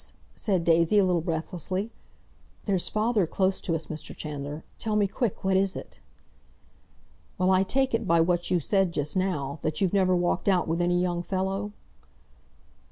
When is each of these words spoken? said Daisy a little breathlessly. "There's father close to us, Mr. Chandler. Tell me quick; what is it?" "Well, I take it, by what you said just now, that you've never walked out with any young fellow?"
said 0.33 0.63
Daisy 0.63 0.97
a 0.97 1.05
little 1.05 1.21
breathlessly. 1.21 1.91
"There's 2.65 2.89
father 2.89 3.27
close 3.27 3.61
to 3.61 3.75
us, 3.75 3.85
Mr. 3.85 4.17
Chandler. 4.17 4.63
Tell 4.79 4.95
me 4.95 5.05
quick; 5.05 5.43
what 5.43 5.55
is 5.55 5.75
it?" 5.75 5.99
"Well, 7.37 7.51
I 7.51 7.61
take 7.61 7.93
it, 7.93 8.07
by 8.07 8.19
what 8.19 8.49
you 8.49 8.59
said 8.59 8.93
just 8.93 9.15
now, 9.15 9.59
that 9.61 9.79
you've 9.79 9.93
never 9.93 10.15
walked 10.15 10.47
out 10.49 10.67
with 10.67 10.81
any 10.81 10.99
young 10.99 11.21
fellow?" 11.21 11.73